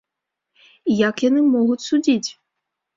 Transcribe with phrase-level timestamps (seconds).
[0.89, 2.29] І як яны могуць судзіць?